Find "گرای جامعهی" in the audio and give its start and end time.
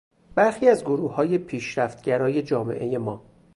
2.01-2.97